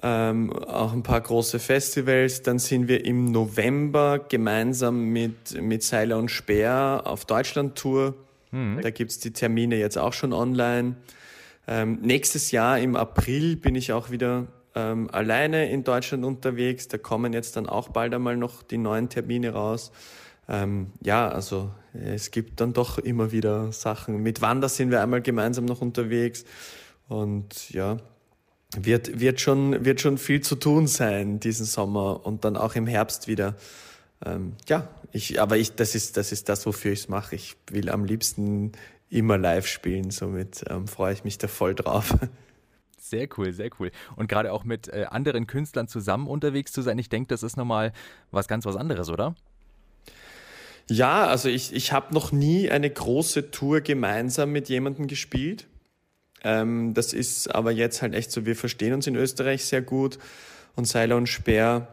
Ähm, 0.03 0.51
auch 0.51 0.93
ein 0.93 1.03
paar 1.03 1.21
große 1.21 1.59
Festivals. 1.59 2.41
Dann 2.41 2.59
sind 2.59 2.87
wir 2.87 3.05
im 3.05 3.31
November 3.31 4.19
gemeinsam 4.19 5.05
mit, 5.05 5.61
mit 5.61 5.83
Seiler 5.83 6.17
und 6.17 6.29
Speer 6.29 7.03
auf 7.05 7.25
Deutschland-Tour. 7.25 8.13
Mhm. 8.51 8.81
Da 8.81 8.89
gibt 8.89 9.11
es 9.11 9.19
die 9.19 9.31
Termine 9.31 9.77
jetzt 9.77 9.97
auch 9.97 10.13
schon 10.13 10.33
online. 10.33 10.95
Ähm, 11.67 11.99
nächstes 12.01 12.51
Jahr 12.51 12.79
im 12.79 12.95
April 12.95 13.55
bin 13.55 13.75
ich 13.75 13.93
auch 13.93 14.11
wieder 14.11 14.47
ähm, 14.75 15.09
alleine 15.11 15.69
in 15.69 15.83
Deutschland 15.83 16.25
unterwegs. 16.25 16.87
Da 16.87 16.97
kommen 16.97 17.33
jetzt 17.33 17.55
dann 17.55 17.67
auch 17.67 17.89
bald 17.89 18.13
einmal 18.13 18.37
noch 18.37 18.63
die 18.63 18.77
neuen 18.77 19.09
Termine 19.09 19.51
raus. 19.51 19.91
Ähm, 20.47 20.91
ja, 21.01 21.27
also 21.27 21.71
es 21.93 22.31
gibt 22.31 22.61
dann 22.61 22.73
doch 22.73 22.97
immer 22.97 23.31
wieder 23.31 23.71
Sachen. 23.71 24.21
Mit 24.21 24.41
Wanda 24.41 24.69
sind 24.69 24.91
wir 24.91 25.01
einmal 25.01 25.21
gemeinsam 25.21 25.65
noch 25.65 25.81
unterwegs. 25.81 26.45
Und 27.07 27.69
ja, 27.71 27.97
wird, 28.75 29.19
wird, 29.19 29.39
schon, 29.39 29.85
wird 29.85 30.01
schon 30.01 30.17
viel 30.17 30.41
zu 30.41 30.55
tun 30.55 30.87
sein 30.87 31.39
diesen 31.39 31.65
Sommer 31.65 32.25
und 32.25 32.45
dann 32.45 32.57
auch 32.57 32.75
im 32.75 32.87
Herbst 32.87 33.27
wieder. 33.27 33.55
Ähm, 34.25 34.53
ja, 34.67 34.87
ich, 35.11 35.39
aber 35.39 35.57
ich, 35.57 35.75
das 35.75 35.95
ist, 35.95 36.17
das 36.17 36.31
ist 36.31 36.49
das, 36.49 36.65
wofür 36.65 36.91
ich 36.91 37.01
es 37.01 37.09
mache. 37.09 37.35
Ich 37.35 37.55
will 37.69 37.89
am 37.89 38.05
liebsten 38.05 38.73
immer 39.09 39.37
live 39.37 39.67
spielen, 39.67 40.11
somit 40.11 40.65
ähm, 40.69 40.87
freue 40.87 41.13
ich 41.13 41.23
mich 41.23 41.37
da 41.37 41.47
voll 41.47 41.75
drauf. 41.75 42.15
Sehr 42.97 43.27
cool, 43.37 43.53
sehr 43.53 43.69
cool. 43.79 43.91
Und 44.15 44.27
gerade 44.29 44.51
auch 44.51 44.63
mit 44.63 44.87
äh, 44.87 45.05
anderen 45.07 45.45
Künstlern 45.45 45.87
zusammen 45.87 46.25
unterwegs 46.25 46.71
zu 46.71 46.81
sein, 46.81 46.97
ich 46.97 47.07
denke, 47.07 47.27
das 47.27 47.43
ist 47.43 47.55
nochmal 47.55 47.93
was 48.31 48.47
ganz 48.47 48.65
was 48.65 48.75
anderes, 48.75 49.09
oder? 49.09 49.35
Ja, 50.89 51.25
also 51.25 51.49
ich, 51.49 51.73
ich 51.73 51.91
habe 51.91 52.13
noch 52.13 52.31
nie 52.31 52.69
eine 52.69 52.89
große 52.89 53.51
Tour 53.51 53.81
gemeinsam 53.81 54.51
mit 54.51 54.69
jemandem 54.69 55.07
gespielt. 55.07 55.67
Ähm, 56.43 56.93
das 56.93 57.13
ist 57.13 57.53
aber 57.53 57.71
jetzt 57.71 58.01
halt 58.01 58.13
echt 58.13 58.31
so, 58.31 58.45
wir 58.45 58.55
verstehen 58.55 58.93
uns 58.93 59.07
in 59.07 59.15
Österreich 59.15 59.65
sehr 59.65 59.81
gut 59.81 60.19
und 60.75 60.85
Seiler 60.87 61.17
und 61.17 61.27
Speer 61.27 61.87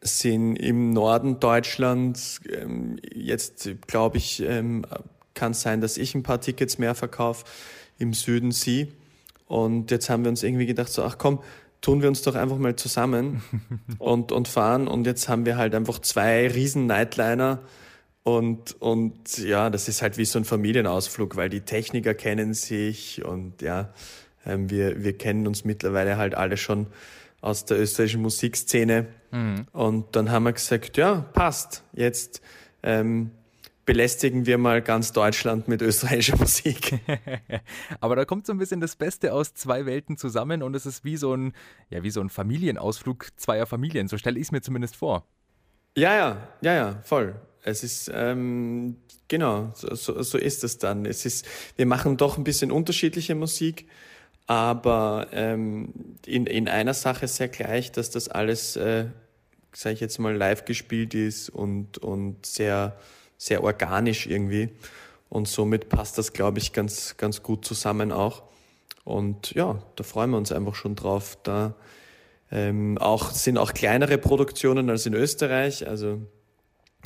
sind 0.00 0.56
im 0.56 0.94
Norden 0.94 1.40
Deutschlands. 1.40 2.40
Ähm, 2.50 2.98
jetzt 3.12 3.68
glaube 3.86 4.16
ich, 4.16 4.40
ähm, 4.42 4.86
kann 5.34 5.52
es 5.52 5.60
sein, 5.60 5.82
dass 5.82 5.98
ich 5.98 6.14
ein 6.14 6.22
paar 6.22 6.40
Tickets 6.40 6.78
mehr 6.78 6.94
verkaufe, 6.94 7.44
im 7.98 8.14
Süden 8.14 8.50
sie. 8.50 8.92
Und 9.46 9.90
jetzt 9.90 10.08
haben 10.08 10.24
wir 10.24 10.30
uns 10.30 10.42
irgendwie 10.42 10.66
gedacht, 10.66 10.90
so, 10.90 11.02
ach 11.02 11.18
komm, 11.18 11.40
tun 11.80 12.00
wir 12.02 12.08
uns 12.08 12.22
doch 12.22 12.34
einfach 12.34 12.56
mal 12.56 12.76
zusammen 12.76 13.42
und, 13.98 14.32
und 14.32 14.48
fahren. 14.48 14.88
Und 14.88 15.06
jetzt 15.06 15.28
haben 15.28 15.44
wir 15.44 15.56
halt 15.58 15.74
einfach 15.74 15.98
zwei 15.98 16.48
riesen 16.48 16.86
Nightliner. 16.86 17.60
Und, 18.22 18.80
und 18.80 19.38
ja, 19.38 19.70
das 19.70 19.88
ist 19.88 20.02
halt 20.02 20.18
wie 20.18 20.24
so 20.24 20.38
ein 20.38 20.44
Familienausflug, 20.44 21.36
weil 21.36 21.48
die 21.48 21.62
Techniker 21.62 22.14
kennen 22.14 22.52
sich 22.52 23.24
und 23.24 23.62
ja, 23.62 23.94
ähm, 24.44 24.68
wir, 24.70 25.02
wir 25.02 25.16
kennen 25.16 25.46
uns 25.46 25.64
mittlerweile 25.64 26.16
halt 26.16 26.34
alle 26.34 26.56
schon 26.56 26.86
aus 27.40 27.64
der 27.64 27.80
österreichischen 27.80 28.22
Musikszene. 28.22 29.06
Mhm. 29.30 29.66
Und 29.72 30.16
dann 30.16 30.30
haben 30.30 30.44
wir 30.44 30.52
gesagt, 30.52 30.96
ja, 30.96 31.26
passt. 31.32 31.82
Jetzt 31.94 32.42
ähm, 32.82 33.30
belästigen 33.86 34.44
wir 34.46 34.58
mal 34.58 34.82
ganz 34.82 35.12
Deutschland 35.12 35.68
mit 35.68 35.80
österreichischer 35.80 36.36
Musik. 36.36 37.00
Aber 38.00 38.16
da 38.16 38.24
kommt 38.24 38.46
so 38.46 38.52
ein 38.52 38.58
bisschen 38.58 38.80
das 38.80 38.96
Beste 38.96 39.32
aus 39.32 39.54
zwei 39.54 39.86
Welten 39.86 40.16
zusammen 40.16 40.62
und 40.62 40.76
es 40.76 40.84
ist 40.84 41.04
wie 41.04 41.16
so 41.16 41.34
ein, 41.34 41.54
ja, 41.88 42.02
wie 42.02 42.10
so 42.10 42.20
ein 42.20 42.28
Familienausflug 42.28 43.28
zweier 43.36 43.66
Familien. 43.66 44.08
So 44.08 44.18
stelle 44.18 44.38
ich 44.38 44.48
es 44.48 44.52
mir 44.52 44.60
zumindest 44.60 44.96
vor. 44.96 45.26
Ja, 45.96 46.14
ja, 46.14 46.48
ja, 46.60 46.74
ja, 46.74 47.00
voll. 47.02 47.34
Es 47.62 47.82
ist, 47.82 48.10
ähm, 48.14 48.96
genau, 49.28 49.72
so, 49.74 50.22
so, 50.22 50.38
ist 50.38 50.64
es 50.64 50.78
dann. 50.78 51.04
Es 51.04 51.26
ist, 51.26 51.46
wir 51.76 51.86
machen 51.86 52.16
doch 52.16 52.38
ein 52.38 52.44
bisschen 52.44 52.70
unterschiedliche 52.70 53.34
Musik, 53.34 53.86
aber 54.46 55.28
ähm, 55.32 55.92
in, 56.26 56.46
in 56.46 56.68
einer 56.68 56.94
Sache 56.94 57.28
sehr 57.28 57.48
gleich, 57.48 57.92
dass 57.92 58.10
das 58.10 58.28
alles, 58.28 58.76
äh, 58.76 59.06
sage 59.72 59.94
ich 59.94 60.00
jetzt 60.00 60.18
mal, 60.18 60.34
live 60.34 60.64
gespielt 60.64 61.14
ist 61.14 61.50
und, 61.50 61.98
und 61.98 62.46
sehr, 62.46 62.96
sehr 63.36 63.62
organisch 63.62 64.26
irgendwie. 64.26 64.70
Und 65.28 65.46
somit 65.46 65.88
passt 65.88 66.18
das, 66.18 66.32
glaube 66.32 66.58
ich, 66.58 66.72
ganz, 66.72 67.16
ganz 67.16 67.42
gut 67.42 67.64
zusammen 67.64 68.10
auch. 68.10 68.42
Und 69.04 69.52
ja, 69.52 69.80
da 69.96 70.04
freuen 70.04 70.30
wir 70.30 70.38
uns 70.38 70.50
einfach 70.50 70.74
schon 70.74 70.96
drauf. 70.96 71.38
Da 71.42 71.74
ähm, 72.50 72.98
auch, 72.98 73.30
sind 73.30 73.58
auch 73.58 73.72
kleinere 73.72 74.18
Produktionen 74.18 74.90
als 74.90 75.06
in 75.06 75.14
Österreich. 75.14 75.86
Also 75.86 76.20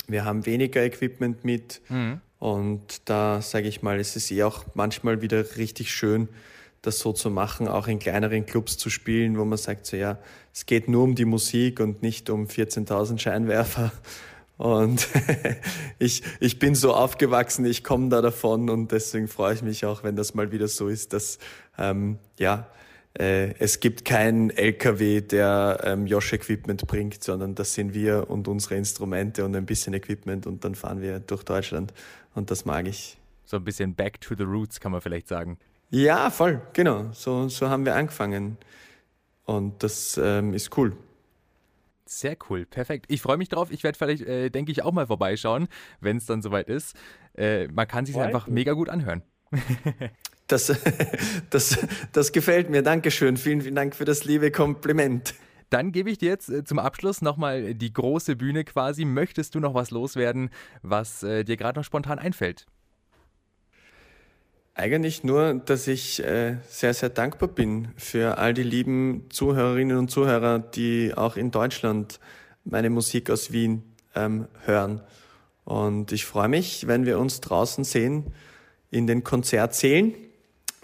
wir 0.07 0.25
haben 0.25 0.45
weniger 0.45 0.83
Equipment 0.83 1.43
mit. 1.43 1.81
Mhm. 1.89 2.21
Und 2.39 3.09
da 3.09 3.41
sage 3.41 3.67
ich 3.67 3.81
mal, 3.81 3.99
es 3.99 4.15
ist 4.15 4.31
eh 4.31 4.43
auch 4.43 4.65
manchmal 4.73 5.21
wieder 5.21 5.57
richtig 5.57 5.91
schön, 5.91 6.27
das 6.81 6.99
so 6.99 7.13
zu 7.13 7.29
machen, 7.29 7.67
auch 7.67 7.87
in 7.87 7.99
kleineren 7.99 8.45
Clubs 8.45 8.77
zu 8.77 8.89
spielen, 8.89 9.37
wo 9.37 9.45
man 9.45 9.57
sagt, 9.57 9.85
so 9.87 9.97
ja, 9.97 10.19
es 10.53 10.65
geht 10.65 10.87
nur 10.87 11.03
um 11.03 11.15
die 11.15 11.25
Musik 11.25 11.79
und 11.79 12.03
nicht 12.03 12.29
um 12.29 12.45
14.000 12.45 13.17
Scheinwerfer 13.17 13.91
und 14.57 15.07
ich, 15.99 16.23
ich 16.39 16.59
bin 16.59 16.75
so 16.75 16.93
aufgewachsen, 16.93 17.65
ich 17.65 17.83
komme 17.83 18.09
da 18.09 18.21
davon 18.21 18.69
und 18.69 18.91
deswegen 18.91 19.27
freue 19.27 19.53
ich 19.53 19.61
mich 19.61 19.85
auch, 19.85 20.03
wenn 20.03 20.15
das 20.15 20.33
mal 20.33 20.51
wieder 20.51 20.67
so 20.67 20.87
ist, 20.87 21.13
dass 21.13 21.39
ähm, 21.77 22.19
ja, 22.39 22.67
es 23.17 23.79
gibt 23.79 24.03
keinen 24.03 24.49
LKW, 24.49 25.21
der 25.21 25.79
ähm, 25.83 26.05
Josh 26.05 26.33
Equipment 26.33 26.85
bringt, 26.85 27.23
sondern 27.23 27.55
das 27.55 27.73
sind 27.73 27.93
wir 27.93 28.29
und 28.29 28.47
unsere 28.49 28.75
Instrumente 28.75 29.45
und 29.45 29.55
ein 29.55 29.65
bisschen 29.65 29.93
Equipment 29.93 30.45
und 30.45 30.65
dann 30.65 30.75
fahren 30.75 31.01
wir 31.01 31.19
durch 31.19 31.43
Deutschland 31.43 31.93
und 32.33 32.51
das 32.51 32.65
mag 32.65 32.87
ich. 32.87 33.17
So 33.45 33.57
ein 33.57 33.63
bisschen 33.63 33.95
back 33.95 34.19
to 34.19 34.35
the 34.35 34.43
roots, 34.43 34.79
kann 34.79 34.91
man 34.91 34.99
vielleicht 34.99 35.29
sagen. 35.29 35.57
Ja, 35.91 36.29
voll, 36.29 36.61
genau. 36.73 37.11
So, 37.13 37.47
so 37.47 37.69
haben 37.69 37.85
wir 37.85 37.95
angefangen. 37.95 38.57
Und 39.45 39.83
das 39.83 40.19
ähm, 40.21 40.53
ist 40.53 40.75
cool. 40.77 40.97
Sehr 42.05 42.35
cool, 42.49 42.65
perfekt. 42.65 43.05
Ich 43.09 43.21
freue 43.21 43.37
mich 43.37 43.49
drauf. 43.49 43.71
Ich 43.71 43.83
werde 43.83 43.97
vielleicht, 43.97 44.23
äh, 44.23 44.49
denke 44.49 44.71
ich, 44.71 44.83
auch 44.83 44.91
mal 44.91 45.07
vorbeischauen, 45.07 45.67
wenn 46.01 46.17
es 46.17 46.25
dann 46.25 46.41
soweit 46.41 46.67
ist. 46.67 46.95
Äh, 47.35 47.67
man 47.67 47.87
kann 47.87 48.05
sich 48.05 48.17
einfach 48.17 48.47
mega 48.47 48.73
gut 48.73 48.89
anhören. 48.89 49.23
das, 50.47 50.73
das, 51.49 51.77
das 52.11 52.31
gefällt 52.31 52.69
mir. 52.69 52.81
Dankeschön. 52.81 53.37
Vielen, 53.37 53.61
vielen 53.61 53.75
Dank 53.75 53.95
für 53.95 54.05
das 54.05 54.25
liebe 54.25 54.51
Kompliment. 54.51 55.35
Dann 55.69 55.91
gebe 55.91 56.09
ich 56.09 56.17
dir 56.17 56.29
jetzt 56.29 56.49
äh, 56.49 56.63
zum 56.63 56.79
Abschluss 56.79 57.21
nochmal 57.21 57.73
die 57.73 57.91
große 57.91 58.35
Bühne 58.35 58.63
quasi. 58.63 59.05
Möchtest 59.05 59.55
du 59.55 59.59
noch 59.59 59.73
was 59.73 59.91
loswerden, 59.91 60.49
was 60.83 61.23
äh, 61.23 61.43
dir 61.43 61.57
gerade 61.57 61.79
noch 61.79 61.85
spontan 61.85 62.19
einfällt? 62.19 62.65
Eigentlich 64.77 65.23
nur, 65.23 65.53
dass 65.53 65.87
ich 65.87 66.21
äh, 66.21 66.57
sehr, 66.67 66.93
sehr 66.93 67.09
dankbar 67.09 67.47
bin 67.47 67.87
für 67.95 68.37
all 68.37 68.53
die 68.53 68.63
lieben 68.63 69.25
Zuhörerinnen 69.29 69.97
und 69.97 70.11
Zuhörer, 70.11 70.59
die 70.59 71.13
auch 71.15 71.37
in 71.37 71.49
Deutschland 71.49 72.19
meine 72.65 72.89
Musik 72.89 73.29
aus 73.29 73.53
Wien 73.53 73.83
ähm, 74.15 74.47
hören. 74.65 75.01
Und 75.63 76.11
ich 76.11 76.25
freue 76.25 76.49
mich, 76.49 76.87
wenn 76.87 77.05
wir 77.05 77.19
uns 77.19 77.39
draußen 77.39 77.83
sehen 77.85 78.33
in 78.91 79.07
den 79.07 79.23
Konzertsälen, 79.23 80.13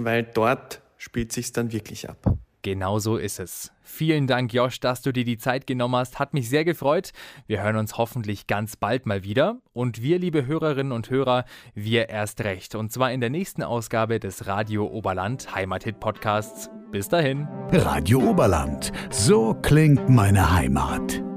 weil 0.06 0.24
dort 0.24 0.82
spielt 0.98 1.32
sich's 1.32 1.52
dann 1.52 1.72
wirklich 1.72 2.10
ab. 2.10 2.38
Genau 2.62 3.00
so 3.00 3.18
ist 3.18 3.40
es. 3.40 3.72
Vielen 3.82 4.28
Dank, 4.28 4.54
Josh, 4.54 4.80
dass 4.80 5.02
du 5.02 5.12
dir 5.12 5.26
die 5.26 5.38
Zeit 5.38 5.66
genommen 5.66 5.96
hast. 5.96 6.20
Hat 6.20 6.34
mich 6.34 6.48
sehr 6.48 6.64
gefreut. 6.64 7.12
Wir 7.48 7.64
hören 7.64 7.76
uns 7.76 7.98
hoffentlich 7.98 8.48
ganz 8.48 8.76
bald 8.76 9.06
mal 9.06 9.24
wieder. 9.24 9.58
Und 9.74 10.02
wir, 10.02 10.20
liebe 10.20 10.46
Hörerinnen 10.46 10.92
und 10.92 11.10
Hörer, 11.10 11.46
wir 11.74 12.10
erst 12.10 12.42
recht. 12.42 12.76
Und 12.76 12.92
zwar 12.92 13.12
in 13.12 13.20
der 13.20 13.32
nächsten 13.32 13.64
Ausgabe 13.64 14.20
des 14.20 14.46
Radio 14.48 14.86
Oberland 14.86 15.56
Heimathit 15.56 16.00
Podcasts. 16.00 16.70
Bis 16.92 17.10
dahin. 17.10 17.48
Radio 17.72 18.20
Oberland. 18.20 18.92
So 19.10 19.56
klingt 19.56 20.08
meine 20.10 20.54
Heimat. 20.54 21.31